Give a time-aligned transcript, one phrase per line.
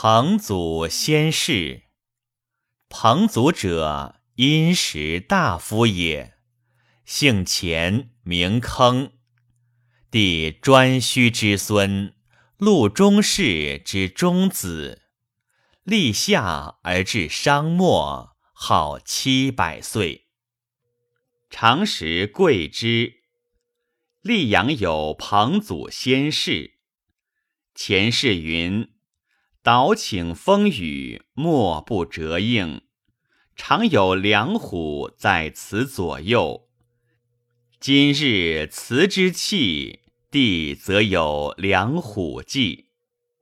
[0.00, 1.82] 彭祖先世。
[2.88, 6.34] 彭祖者，殷实大夫也，
[7.04, 9.10] 姓钱，名坑，
[10.08, 12.14] 弟颛顼之孙，
[12.58, 15.02] 陆中氏之中子。
[15.82, 20.28] 立夏而至商末，号七百岁。
[21.50, 23.14] 常食贵之。
[24.22, 26.78] 溧阳有彭祖先世。
[27.74, 28.92] 前世云
[29.68, 32.80] ：“岛请风雨，莫不折应。
[33.54, 36.70] 常有两虎在此左右。
[37.78, 40.00] 今日辞之气，
[40.30, 42.86] 地则有两虎迹。”